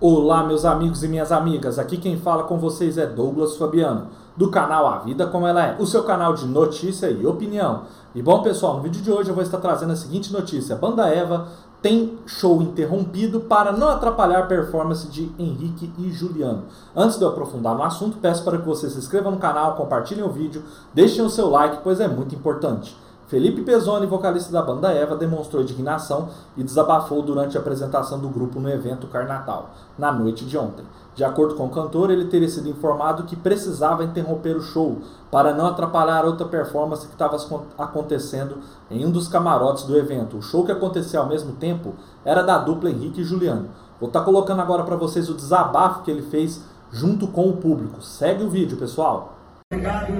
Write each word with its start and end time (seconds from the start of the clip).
Olá, 0.00 0.44
meus 0.44 0.64
amigos 0.64 1.02
e 1.02 1.08
minhas 1.08 1.32
amigas. 1.32 1.76
Aqui 1.76 1.96
quem 1.96 2.16
fala 2.16 2.44
com 2.44 2.56
vocês 2.56 2.96
é 2.96 3.04
Douglas 3.04 3.56
Fabiano, 3.56 4.06
do 4.36 4.48
canal 4.48 4.86
A 4.86 4.98
Vida 4.98 5.26
Como 5.26 5.44
Ela 5.44 5.66
É, 5.66 5.76
o 5.76 5.84
seu 5.84 6.04
canal 6.04 6.34
de 6.34 6.46
notícia 6.46 7.10
e 7.10 7.26
opinião. 7.26 7.82
E 8.14 8.22
bom, 8.22 8.40
pessoal, 8.40 8.76
no 8.76 8.82
vídeo 8.84 9.02
de 9.02 9.10
hoje 9.10 9.30
eu 9.30 9.34
vou 9.34 9.42
estar 9.42 9.58
trazendo 9.58 9.92
a 9.92 9.96
seguinte 9.96 10.32
notícia: 10.32 10.76
a 10.76 10.78
banda 10.78 11.08
Eva 11.08 11.48
tem 11.82 12.16
show 12.26 12.62
interrompido 12.62 13.40
para 13.40 13.72
não 13.72 13.88
atrapalhar 13.88 14.38
a 14.38 14.46
performance 14.46 15.08
de 15.08 15.32
Henrique 15.36 15.92
e 15.98 16.12
Juliano. 16.12 16.66
Antes 16.94 17.18
de 17.18 17.24
eu 17.24 17.30
aprofundar 17.30 17.74
no 17.74 17.82
assunto, 17.82 18.18
peço 18.18 18.44
para 18.44 18.56
que 18.56 18.66
você 18.66 18.88
se 18.88 18.98
inscreva 18.98 19.32
no 19.32 19.38
canal, 19.38 19.74
compartilhem 19.74 20.22
o 20.22 20.30
vídeo, 20.30 20.62
deixem 20.94 21.24
o 21.24 21.28
seu 21.28 21.50
like, 21.50 21.78
pois 21.82 21.98
é 21.98 22.06
muito 22.06 22.36
importante. 22.36 22.96
Felipe 23.28 23.60
Pezzoni, 23.60 24.06
vocalista 24.06 24.50
da 24.50 24.62
banda 24.62 24.90
Eva, 24.90 25.14
demonstrou 25.14 25.62
indignação 25.62 26.30
e 26.56 26.64
desabafou 26.64 27.20
durante 27.20 27.58
a 27.58 27.60
apresentação 27.60 28.18
do 28.18 28.28
grupo 28.30 28.58
no 28.58 28.70
evento 28.70 29.06
Carnatal, 29.06 29.70
na 29.98 30.10
noite 30.10 30.46
de 30.46 30.56
ontem. 30.56 30.82
De 31.14 31.22
acordo 31.22 31.54
com 31.54 31.66
o 31.66 31.70
cantor, 31.70 32.10
ele 32.10 32.24
teria 32.24 32.48
sido 32.48 32.70
informado 32.70 33.24
que 33.24 33.36
precisava 33.36 34.02
interromper 34.02 34.56
o 34.56 34.62
show 34.62 34.96
para 35.30 35.52
não 35.52 35.66
atrapalhar 35.66 36.24
outra 36.24 36.46
performance 36.46 37.06
que 37.06 37.12
estava 37.12 37.36
acontecendo 37.76 38.58
em 38.90 39.04
um 39.04 39.10
dos 39.10 39.28
camarotes 39.28 39.84
do 39.84 39.98
evento. 39.98 40.38
O 40.38 40.42
show 40.42 40.64
que 40.64 40.72
acontecia 40.72 41.20
ao 41.20 41.28
mesmo 41.28 41.52
tempo 41.52 41.96
era 42.24 42.42
da 42.42 42.56
dupla 42.56 42.88
Henrique 42.88 43.20
e 43.20 43.24
Juliano. 43.24 43.68
Vou 44.00 44.08
estar 44.08 44.20
tá 44.20 44.24
colocando 44.24 44.62
agora 44.62 44.84
para 44.84 44.96
vocês 44.96 45.28
o 45.28 45.34
desabafo 45.34 46.02
que 46.02 46.10
ele 46.10 46.22
fez 46.22 46.62
junto 46.90 47.28
com 47.28 47.50
o 47.50 47.58
público. 47.58 48.00
Segue 48.00 48.42
o 48.42 48.48
vídeo, 48.48 48.78
pessoal. 48.78 49.34
Obrigado, 49.70 50.12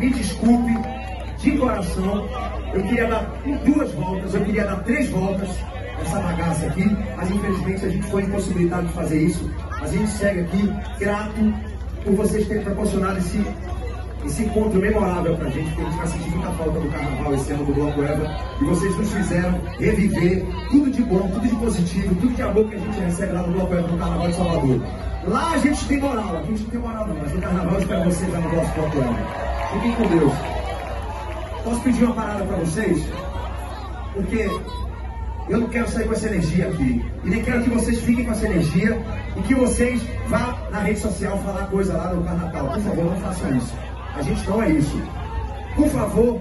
me 0.00 0.12
desculpe, 0.12 0.72
de 1.38 1.56
coração, 1.56 2.28
eu 2.74 2.82
queria 2.82 3.06
dar 3.06 3.22
duas 3.64 3.92
voltas, 3.92 4.34
eu 4.34 4.44
queria 4.44 4.64
dar 4.64 4.76
três 4.82 5.08
voltas 5.10 5.48
nessa 5.98 6.20
bagaça 6.20 6.66
aqui, 6.66 6.96
mas 7.16 7.30
infelizmente 7.30 7.86
a 7.86 7.88
gente 7.88 8.06
foi 8.10 8.22
impossibilitado 8.24 8.86
de 8.86 8.92
fazer 8.92 9.22
isso. 9.22 9.50
A 9.80 9.86
gente 9.86 10.10
segue 10.10 10.40
aqui 10.40 10.74
grato 10.98 11.54
por 12.04 12.14
vocês 12.14 12.46
terem 12.46 12.64
proporcionado 12.64 13.18
esse, 13.18 13.44
esse 14.26 14.42
encontro 14.44 14.80
memorável 14.80 15.36
pra 15.36 15.48
gente, 15.50 15.68
porque 15.70 15.82
a 15.82 15.84
gente 15.84 15.98
vai 15.98 16.06
sentir 16.08 16.30
muita 16.30 16.50
falta 16.50 16.80
do 16.80 16.88
carnaval 16.90 17.34
esse 17.34 17.52
ano 17.52 17.64
do 17.64 17.72
Bloco 17.72 18.02
Eva, 18.02 18.36
e 18.60 18.64
vocês 18.64 18.96
nos 18.96 19.12
fizeram 19.12 19.60
reviver 19.78 20.44
tudo 20.70 20.90
de 20.90 21.02
bom, 21.02 21.28
tudo 21.28 21.48
de 21.48 21.56
positivo, 21.56 22.14
tudo 22.16 22.34
de 22.34 22.42
amor 22.42 22.68
que 22.68 22.74
a 22.74 22.78
gente 22.78 22.98
recebe 22.98 23.32
lá 23.32 23.42
no 23.42 23.52
Bloco 23.52 23.74
Eva 23.74 23.88
no 23.88 23.98
Carnaval 23.98 24.28
de 24.28 24.34
Salvador. 24.34 24.80
Lá 25.26 25.52
a 25.52 25.58
gente 25.58 25.84
tem 25.86 26.00
moral, 26.00 26.36
aqui 26.36 26.46
a 26.46 26.50
gente 26.50 26.62
não 26.62 26.70
tem 26.70 26.80
moral 26.80 27.06
não, 27.06 27.16
mas 27.16 27.32
no 27.32 27.40
Carnaval 27.40 27.74
eu 27.74 27.80
espero 27.80 28.04
vocês 28.04 28.32
lá 28.32 28.40
no 28.40 28.56
nosso 28.56 28.74
Bloco 28.74 28.98
Eva. 28.98 29.48
Fiquem 29.72 29.92
com 29.92 30.18
Deus. 30.18 30.57
Posso 31.68 31.82
pedir 31.82 32.04
uma 32.04 32.14
parada 32.14 32.46
para 32.46 32.56
vocês? 32.56 33.06
Porque 34.14 34.48
eu 35.50 35.60
não 35.60 35.68
quero 35.68 35.86
sair 35.90 36.06
com 36.06 36.14
essa 36.14 36.26
energia 36.26 36.68
aqui. 36.68 37.04
E 37.22 37.28
nem 37.28 37.44
quero 37.44 37.62
que 37.62 37.68
vocês 37.68 38.00
fiquem 38.00 38.24
com 38.24 38.32
essa 38.32 38.46
energia 38.46 38.98
e 39.36 39.42
que 39.42 39.54
vocês 39.54 40.02
vá 40.28 40.58
na 40.70 40.78
rede 40.78 40.98
social 40.98 41.36
falar 41.40 41.66
coisa 41.66 41.92
lá 41.92 42.14
no 42.14 42.24
Carnatal. 42.24 42.68
Por 42.68 42.80
favor, 42.80 43.04
não 43.04 43.20
façam 43.20 43.54
isso. 43.54 43.74
A 44.16 44.22
gente 44.22 44.48
não 44.48 44.62
é 44.62 44.70
isso. 44.70 45.02
Por 45.76 45.88
favor, 45.90 46.40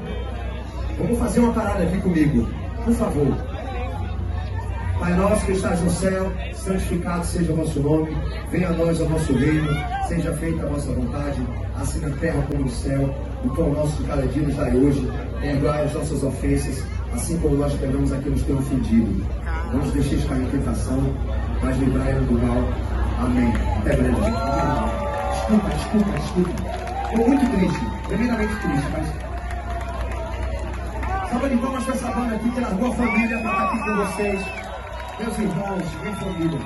vamos 0.97 1.19
fazer 1.19 1.41
uma 1.41 1.51
parada 1.51 1.83
aqui 1.83 1.99
comigo. 1.99 2.47
Por 2.85 2.93
favor. 2.93 3.56
Pai 4.99 5.13
nosso 5.13 5.45
que 5.45 5.51
estás 5.51 5.79
no 5.81 5.91
céu, 5.91 6.31
santificado 6.55 7.23
seja 7.23 7.53
o 7.53 7.55
vosso 7.55 7.79
nome, 7.79 8.17
venha 8.49 8.69
a 8.69 8.71
nós 8.71 8.99
o 8.99 9.05
vosso 9.05 9.31
reino, 9.33 9.69
seja 10.07 10.33
feita 10.33 10.63
a 10.63 10.69
vossa 10.69 10.91
vontade, 10.91 11.39
assim 11.79 11.99
na 11.99 12.09
terra 12.17 12.41
como 12.49 12.63
no 12.63 12.69
céu. 12.69 13.13
O 13.45 13.49
pão 13.49 13.71
nosso 13.73 14.01
de 14.01 14.07
cada 14.07 14.25
dia 14.25 14.41
nos 14.41 14.55
dai 14.55 14.75
hoje, 14.75 15.07
perdoai 15.39 15.85
as 15.85 15.93
nossas 15.93 16.23
ofensas, 16.23 16.83
assim 17.13 17.37
como 17.37 17.57
nós 17.57 17.73
perdoamos 17.73 18.11
a 18.11 18.17
quem 18.17 18.31
nos 18.31 18.41
tem 18.41 18.55
ofendido. 18.55 19.23
Não 19.71 19.79
nos 19.81 19.91
deixeis 19.91 20.25
cair 20.25 20.41
em 20.41 20.49
tentação, 20.49 21.13
mas 21.61 21.77
livrai-nos 21.77 22.25
do 22.27 22.33
mal. 22.33 22.63
Amém. 23.19 23.53
Até 23.79 23.95
breve. 23.97 24.15
Desculpa, 25.31 25.69
desculpa, 25.69 26.11
desculpa. 26.19 26.51
Estou 27.11 27.27
muito 27.27 27.51
triste, 27.51 27.85
tremendamente 28.07 28.55
triste, 28.55 28.87
mas. 28.93 29.07
Salva 31.29 31.49
de 31.49 31.57
palmas 31.57 31.83
para 31.83 31.93
essa 31.93 32.11
banda 32.11 32.35
aqui 32.35 32.49
que 32.49 32.59
largou 32.59 32.91
a 32.91 32.95
família 32.95 33.37
para 33.37 33.51
estar 33.51 33.63
aqui 33.65 33.79
com 33.83 33.95
vocês 33.95 34.66
meus 35.19 35.39
irmãos, 35.39 35.83
minha 36.01 36.15
família. 36.15 36.59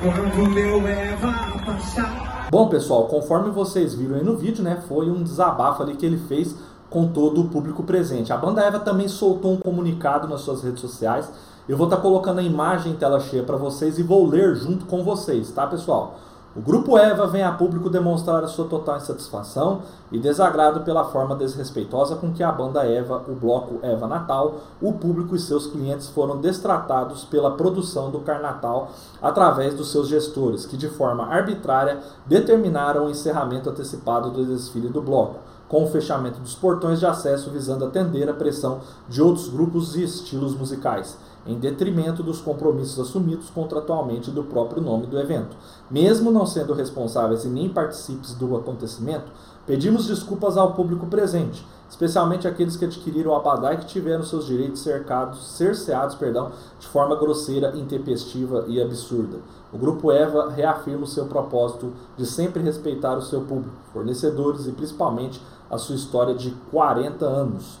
Quando 0.00 0.50
meu 0.50 0.86
Eva 0.86 1.32
passar. 1.66 2.48
Bom, 2.50 2.68
pessoal, 2.68 3.06
conforme 3.08 3.50
vocês 3.50 3.94
viram 3.94 4.14
aí 4.14 4.22
no 4.22 4.36
vídeo, 4.36 4.62
né, 4.62 4.80
foi 4.88 5.10
um 5.10 5.22
desabafo 5.22 5.82
ali 5.82 5.96
que 5.96 6.06
ele 6.06 6.18
fez 6.18 6.54
com 6.88 7.08
todo 7.08 7.42
o 7.42 7.48
público 7.48 7.82
presente. 7.82 8.32
A 8.32 8.36
banda 8.36 8.62
Eva 8.62 8.78
também 8.78 9.08
soltou 9.08 9.52
um 9.52 9.58
comunicado 9.58 10.28
nas 10.28 10.40
suas 10.42 10.62
redes 10.62 10.80
sociais. 10.80 11.30
Eu 11.68 11.76
vou 11.76 11.86
estar 11.86 11.96
tá 11.96 12.02
colocando 12.02 12.38
a 12.38 12.42
imagem 12.42 12.92
em 12.92 12.96
tela 12.96 13.20
cheia 13.20 13.42
para 13.42 13.56
vocês 13.56 13.98
e 13.98 14.02
vou 14.02 14.24
ler 14.24 14.54
junto 14.54 14.86
com 14.86 15.02
vocês, 15.02 15.50
tá, 15.50 15.66
pessoal? 15.66 16.18
O 16.58 16.60
grupo 16.60 16.98
Eva 16.98 17.24
vem 17.28 17.44
a 17.44 17.52
público 17.52 17.88
demonstrar 17.88 18.44
sua 18.48 18.66
total 18.66 18.96
insatisfação 18.96 19.82
e 20.10 20.18
desagrado 20.18 20.80
pela 20.80 21.04
forma 21.04 21.36
desrespeitosa 21.36 22.16
com 22.16 22.32
que 22.32 22.42
a 22.42 22.50
banda 22.50 22.84
Eva, 22.84 23.22
o 23.28 23.32
bloco 23.32 23.78
Eva 23.80 24.08
Natal, 24.08 24.56
o 24.82 24.92
público 24.94 25.36
e 25.36 25.38
seus 25.38 25.68
clientes 25.68 26.08
foram 26.08 26.40
destratados 26.40 27.22
pela 27.22 27.52
produção 27.52 28.10
do 28.10 28.18
Carnatal 28.18 28.90
através 29.22 29.72
dos 29.72 29.92
seus 29.92 30.08
gestores, 30.08 30.66
que 30.66 30.76
de 30.76 30.88
forma 30.88 31.26
arbitrária 31.26 32.00
determinaram 32.26 33.06
o 33.06 33.10
encerramento 33.10 33.70
antecipado 33.70 34.28
do 34.28 34.44
desfile 34.44 34.88
do 34.88 35.00
bloco, 35.00 35.36
com 35.68 35.84
o 35.84 35.88
fechamento 35.88 36.40
dos 36.40 36.56
portões 36.56 36.98
de 36.98 37.06
acesso 37.06 37.50
visando 37.50 37.84
atender 37.84 38.28
a 38.28 38.34
pressão 38.34 38.80
de 39.08 39.22
outros 39.22 39.48
grupos 39.48 39.94
e 39.94 40.02
estilos 40.02 40.56
musicais 40.56 41.16
em 41.48 41.58
detrimento 41.58 42.22
dos 42.22 42.40
compromissos 42.40 43.00
assumidos 43.00 43.48
contratualmente 43.48 44.30
do 44.30 44.44
próprio 44.44 44.82
nome 44.82 45.06
do 45.06 45.18
evento. 45.18 45.56
Mesmo 45.90 46.30
não 46.30 46.44
sendo 46.44 46.74
responsáveis 46.74 47.44
e 47.44 47.48
nem 47.48 47.70
participes 47.70 48.34
do 48.34 48.54
acontecimento, 48.54 49.32
pedimos 49.66 50.06
desculpas 50.06 50.58
ao 50.58 50.74
público 50.74 51.06
presente, 51.06 51.66
especialmente 51.88 52.46
aqueles 52.46 52.76
que 52.76 52.84
adquiriram 52.84 53.32
o 53.32 53.34
abadá 53.34 53.72
e 53.72 53.78
que 53.78 53.86
tiveram 53.86 54.22
seus 54.22 54.46
direitos 54.46 54.82
cercados, 54.82 55.56
cerceados 55.56 56.14
perdão, 56.14 56.52
de 56.78 56.86
forma 56.86 57.16
grosseira, 57.16 57.76
intempestiva 57.76 58.66
e 58.68 58.80
absurda. 58.80 59.38
O 59.72 59.78
Grupo 59.78 60.12
EVA 60.12 60.50
reafirma 60.50 61.04
o 61.04 61.08
seu 61.08 61.26
propósito 61.26 61.92
de 62.16 62.26
sempre 62.26 62.62
respeitar 62.62 63.16
o 63.16 63.22
seu 63.22 63.40
público, 63.40 63.74
fornecedores 63.92 64.66
e 64.66 64.72
principalmente 64.72 65.42
a 65.70 65.78
sua 65.78 65.96
história 65.96 66.34
de 66.34 66.50
40 66.70 67.24
anos. 67.24 67.78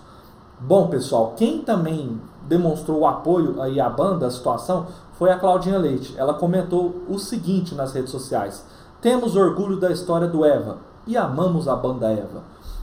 Bom, 0.60 0.88
pessoal, 0.88 1.34
quem 1.36 1.62
também 1.62 2.20
demonstrou 2.48 3.00
o 3.00 3.06
apoio 3.06 3.60
aí 3.60 3.78
à 3.78 3.88
banda, 3.88 4.26
à 4.26 4.30
situação, 4.30 4.86
foi 5.18 5.30
a 5.30 5.38
Claudinha 5.38 5.78
Leite. 5.78 6.14
Ela 6.16 6.34
comentou 6.34 7.02
o 7.08 7.18
seguinte 7.18 7.74
nas 7.74 7.92
redes 7.92 8.10
sociais: 8.10 8.64
Temos 9.00 9.36
orgulho 9.36 9.78
da 9.78 9.90
história 9.90 10.26
do 10.26 10.44
Eva 10.44 10.78
e 11.06 11.16
amamos 11.16 11.68
a 11.68 11.76
banda 11.76 12.10
Eva. 12.10 12.42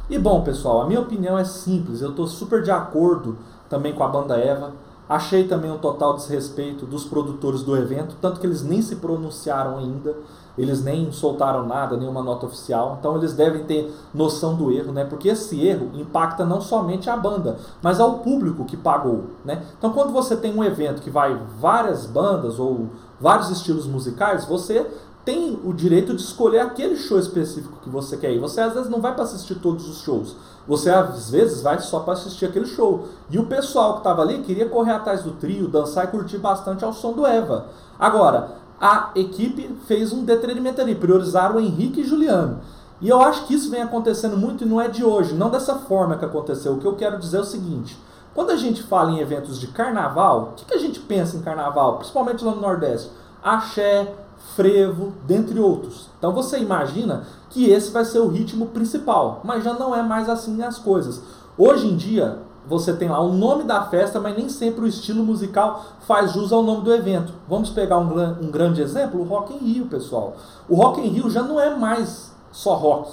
E 0.10 0.20
bom, 0.20 0.44
pessoal, 0.44 0.82
a 0.82 0.88
minha 0.88 1.02
opinião 1.02 1.38
é 1.38 1.44
simples. 1.44 2.02
Eu 2.02 2.12
estou 2.12 2.28
super 2.28 2.62
de 2.62 2.70
acordo 2.70 3.38
também 3.68 3.94
com 3.94 4.04
a 4.04 4.08
banda 4.08 4.38
Eva. 4.38 4.72
Achei 5.08 5.48
também 5.48 5.72
um 5.72 5.78
total 5.78 6.16
desrespeito 6.16 6.86
dos 6.86 7.06
produtores 7.06 7.62
do 7.62 7.78
evento, 7.78 8.16
tanto 8.20 8.40
que 8.40 8.48
eles 8.48 8.64
nem 8.64 8.82
se 8.82 8.96
pronunciaram 8.96 9.78
ainda, 9.78 10.16
eles 10.58 10.84
nem 10.84 11.12
soltaram 11.12 11.66
nada, 11.66 11.98
nenhuma 11.98 12.24
nota 12.24 12.46
oficial, 12.46 12.98
então 13.00 13.16
eles 13.18 13.34
devem 13.34 13.64
ter 13.66 13.94
noção 14.14 14.56
do 14.56 14.72
erro, 14.72 14.92
né? 14.92 15.06
Porque 15.06 15.30
esse 15.30 15.66
erro 15.66 15.92
impacta 15.94 16.46
não 16.46 16.62
somente 16.62 17.10
a 17.10 17.18
banda, 17.18 17.58
mas 17.82 18.00
ao 18.00 18.20
público 18.20 18.66
que 18.66 18.78
pagou, 18.78 19.26
né? 19.44 19.64
Então 19.78 19.92
quando 19.92 20.12
você 20.12 20.36
tem 20.36 20.56
um 20.56 20.64
evento 20.64 21.02
que 21.02 21.10
vai 21.10 21.40
várias 21.60 22.06
bandas 22.06 22.60
ou 22.60 22.90
vários 23.20 23.50
estilos 23.50 23.86
musicais, 23.86 24.46
você 24.46 24.86
tem 25.26 25.60
o 25.64 25.74
direito 25.74 26.14
de 26.16 26.22
escolher 26.22 26.60
aquele 26.60 26.96
show 26.96 27.18
específico 27.18 27.80
que 27.82 27.90
você 27.90 28.16
quer 28.16 28.32
ir. 28.32 28.40
Você 28.40 28.62
às 28.62 28.76
vezes 28.76 28.90
não 28.90 29.02
vai 29.02 29.14
para 29.16 29.24
assistir 29.24 29.56
todos 29.56 29.90
os 29.90 30.02
shows. 30.02 30.36
Você 30.68 30.90
às 30.90 31.32
vezes 31.32 31.62
vai 31.62 31.80
só 31.80 32.02
para 32.02 32.14
assistir 32.14 32.46
aquele 32.46 32.68
show. 32.68 33.08
E 33.30 33.40
o 33.40 33.48
pessoal 33.48 33.94
que 33.94 34.00
estava 34.00 34.22
ali 34.22 34.44
queria 34.44 34.70
correr 34.70 34.92
atrás 34.92 35.24
do 35.24 35.32
trio, 35.32 35.68
dançar 35.68 36.06
e 36.06 36.08
curtir 36.10 36.38
bastante 36.38 36.86
ao 36.86 36.94
som 36.94 37.12
do 37.12 37.26
Eva. 37.26 37.66
Agora, 38.00 38.52
a 38.80 39.12
equipe 39.16 39.76
fez 39.88 40.12
um 40.12 40.24
detrimento 40.24 40.82
ali, 40.82 40.96
priorizaram 40.96 41.56
o 41.56 41.60
Henrique 41.60 42.02
e 42.02 42.06
Juliano. 42.06 42.60
E 43.02 43.10
eu 43.10 43.22
acho 43.22 43.46
que 43.46 43.54
isso 43.54 43.70
vem 43.70 43.82
acontecendo 43.82 44.38
muito 44.38 44.64
e 44.64 44.68
não 44.68 44.80
é 44.80 44.88
de 44.88 45.04
hoje, 45.04 45.34
não 45.34 45.50
dessa 45.50 45.76
forma 45.76 46.18
que 46.18 46.26
aconteceu. 46.26 46.74
O 46.74 46.80
que 46.80 46.86
eu 46.88 46.96
quero 46.96 47.20
dizer 47.20 47.38
é 47.38 47.42
o 47.42 47.46
seguinte: 47.46 47.98
quando 48.34 48.52
a 48.52 48.56
gente 48.56 48.84
fala 48.84 49.12
em 49.12 49.20
eventos 49.20 49.60
de 49.60 49.68
carnaval, 49.68 50.52
o 50.52 50.56
que, 50.56 50.66
que 50.66 50.74
a 50.74 50.80
gente 50.80 51.00
pensa 51.00 51.38
em 51.38 51.42
carnaval, 51.42 51.98
principalmente 51.98 52.44
lá 52.44 52.52
no 52.52 52.62
Nordeste? 52.62 53.12
Axé, 53.44 54.14
frevo, 54.56 55.14
dentre 55.26 55.60
outros. 55.60 56.10
Então 56.18 56.34
você 56.34 56.60
imagina 56.60 57.24
que 57.50 57.70
esse 57.70 57.92
vai 57.92 58.06
ser 58.06 58.20
o 58.20 58.28
ritmo 58.28 58.68
principal, 58.68 59.42
mas 59.44 59.64
já 59.64 59.74
não 59.74 59.96
é 59.96 60.02
mais 60.02 60.30
assim 60.30 60.62
as 60.64 60.78
coisas. 60.78 61.22
Hoje 61.58 61.88
em 61.88 61.96
dia, 61.96 62.40
você 62.68 62.94
tem 62.94 63.10
lá 63.10 63.20
o 63.20 63.34
nome 63.34 63.64
da 63.64 63.84
festa, 63.86 64.20
mas 64.20 64.36
nem 64.36 64.50
sempre 64.50 64.82
o 64.82 64.88
estilo 64.88 65.24
musical 65.24 65.84
faz 66.02 66.34
jus 66.34 66.52
ao 66.52 66.64
nome 66.64 66.84
do 66.84 66.94
evento. 66.94 67.34
Vamos 67.48 67.70
pegar 67.70 67.98
um, 67.98 68.46
um 68.46 68.52
grande 68.52 68.82
exemplo, 68.82 69.22
o 69.22 69.24
Rock 69.24 69.54
in 69.54 69.58
Rio, 69.58 69.86
pessoal. 69.86 70.36
O 70.68 70.76
Rock 70.76 71.02
in 71.02 71.10
Rio 71.10 71.30
já 71.30 71.44
não 71.44 71.60
é 71.60 71.76
mais 71.76 72.32
só 72.52 72.76
rock. 72.76 73.12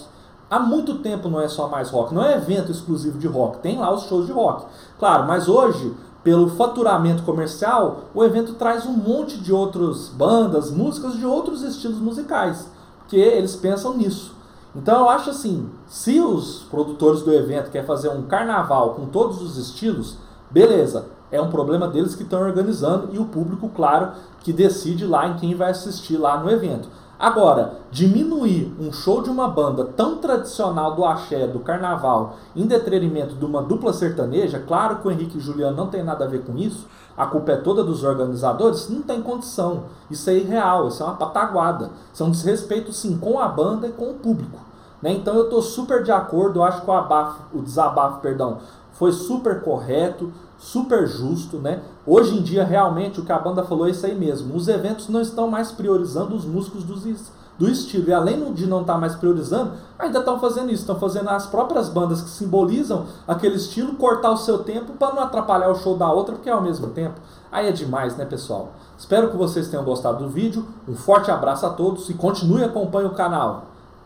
Há 0.51 0.59
muito 0.59 0.99
tempo 0.99 1.29
não 1.29 1.41
é 1.41 1.49
só 1.49 1.69
mais 1.69 1.91
rock, 1.91 2.15
não 2.15 2.23
é 2.23 2.37
evento 2.37 2.71
exclusivo 2.71 3.19
de 3.19 3.27
rock, 3.27 3.59
tem 3.59 3.79
lá 3.79 3.93
os 3.93 4.03
shows 4.03 4.27
de 4.27 4.33
rock. 4.33 4.67
Claro, 4.99 5.27
mas 5.27 5.49
hoje 5.49 5.95
pelo 6.23 6.51
faturamento 6.51 7.25
comercial, 7.25 8.05
o 8.15 8.23
evento 8.23 8.55
traz 8.55 8.87
um 8.87 8.93
monte 8.93 9.37
de 9.39 9.53
outras 9.53 10.09
bandas, 10.09 10.71
músicas 10.71 11.17
de 11.17 11.27
outros 11.27 11.63
estilos 11.63 11.99
musicais, 11.99 12.69
que 13.09 13.17
eles 13.17 13.57
pensam 13.57 13.97
nisso. 13.97 14.33
Então 14.75 15.01
eu 15.01 15.09
acho 15.09 15.31
assim, 15.31 15.69
se 15.87 16.19
os 16.21 16.65
produtores 16.71 17.23
do 17.23 17.33
evento 17.33 17.71
querem 17.71 17.87
fazer 17.87 18.09
um 18.09 18.23
carnaval 18.23 18.95
com 18.95 19.07
todos 19.07 19.43
os 19.43 19.59
estilos, 19.59 20.17
beleza, 20.51 21.07
é 21.31 21.41
um 21.41 21.51
problema 21.51 21.89
deles 21.89 22.15
que 22.15 22.23
estão 22.23 22.41
organizando 22.41 23.11
e 23.13 23.19
o 23.19 23.25
público, 23.25 23.69
claro, 23.69 24.13
que 24.41 24.53
decide 24.53 25.07
lá 25.07 25.29
em 25.29 25.37
quem 25.37 25.55
vai 25.55 25.71
assistir 25.71 26.17
lá 26.17 26.39
no 26.39 26.51
evento. 26.51 26.89
Agora, 27.23 27.75
diminuir 27.93 28.75
um 28.81 28.93
show 28.93 29.23
de 29.23 29.31
uma 29.31 29.47
banda 29.47 29.85
tão 29.85 30.17
tradicional 30.17 30.97
do 30.97 31.05
axé, 31.05 31.47
do 31.47 31.61
carnaval, 31.61 32.35
em 32.57 32.67
detrimento 32.67 33.37
de 33.37 33.45
uma 33.45 33.63
dupla 33.63 33.93
sertaneja, 33.93 34.59
claro 34.59 34.97
que 34.97 35.07
o 35.07 35.11
Henrique 35.13 35.37
e 35.37 35.39
o 35.39 35.41
Juliano 35.41 35.77
não 35.77 35.87
tem 35.87 36.03
nada 36.03 36.25
a 36.25 36.27
ver 36.27 36.43
com 36.43 36.59
isso, 36.59 36.85
a 37.17 37.25
culpa 37.25 37.53
é 37.53 37.57
toda 37.59 37.85
dos 37.85 38.03
organizadores, 38.03 38.91
não 38.91 39.03
tem 39.03 39.23
condição. 39.23 39.85
Isso 40.11 40.29
é 40.31 40.35
irreal, 40.35 40.89
isso 40.89 41.01
é 41.01 41.07
uma 41.07 41.15
pataguada. 41.15 41.91
Isso 42.13 42.25
é 42.25 42.27
um 42.27 42.31
desrespeito, 42.33 42.93
sim, 42.93 43.17
com 43.17 43.39
a 43.39 43.47
banda 43.47 43.87
e 43.87 43.93
com 43.93 44.11
o 44.11 44.15
público. 44.15 44.59
Né? 45.01 45.13
Então 45.13 45.37
eu 45.37 45.45
estou 45.45 45.63
super 45.63 46.03
de 46.03 46.11
acordo, 46.11 46.59
eu 46.59 46.65
acho 46.65 46.83
que 46.83 46.91
o, 46.91 46.93
abafo, 46.93 47.41
o 47.53 47.63
desabafo 47.63 48.21
perdão, 48.21 48.59
foi 48.93 49.13
super 49.13 49.63
correto, 49.63 50.33
super 50.59 51.07
justo, 51.07 51.59
né? 51.59 51.81
Hoje 52.07 52.39
em 52.39 52.43
dia, 52.43 52.65
realmente, 52.65 53.21
o 53.21 53.25
que 53.25 53.33
a 53.33 53.39
banda 53.39 53.65
falou 53.65 53.87
é 53.87 53.91
isso 53.91 54.07
aí 54.07 54.15
mesmo. 54.15 54.55
Os 54.55 54.69
eventos 54.69 55.09
não 55.09 55.21
estão 55.21 55.49
mais 55.49 55.73
priorizando 55.73 56.35
os 56.35 56.45
músicos 56.45 56.85
do 56.85 57.69
estilo. 57.69 58.09
E 58.09 58.13
além 58.13 58.53
de 58.53 58.67
não 58.67 58.83
estar 58.83 58.95
tá 58.95 58.99
mais 58.99 59.15
priorizando, 59.15 59.73
ainda 59.99 60.21
estão 60.21 60.39
fazendo 60.39 60.71
isso. 60.71 60.83
Estão 60.83 60.99
fazendo 60.99 61.29
as 61.31 61.47
próprias 61.47 61.89
bandas 61.89 62.23
que 62.23 62.31
simbolizam 62.31 63.07
aquele 63.27 63.57
estilo 63.57 63.95
cortar 63.95 64.31
o 64.31 64.37
seu 64.37 64.59
tempo 64.61 64.93
para 64.93 65.15
não 65.15 65.23
atrapalhar 65.23 65.71
o 65.71 65.75
show 65.75 65.97
da 65.97 66.11
outra, 66.11 66.35
porque 66.35 66.49
é 66.49 66.53
ao 66.53 66.63
mesmo 66.63 66.89
tempo. 66.89 67.21
Aí 67.51 67.69
é 67.69 67.73
demais, 67.73 68.17
né, 68.17 68.25
pessoal? 68.25 68.73
Espero 68.97 69.31
que 69.31 69.37
vocês 69.37 69.69
tenham 69.69 69.85
gostado 69.85 70.25
do 70.25 70.31
vídeo. 70.31 70.67
Um 70.89 70.95
forte 70.95 71.31
abraço 71.31 71.67
a 71.67 71.71
todos 71.71 72.09
e 72.09 72.15
continue 72.15 72.63
acompanhando 72.65 73.13
o 73.13 73.17
canal. 73.17 73.65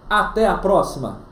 Até 0.08 0.46
a 0.46 0.56
próxima! 0.56 1.26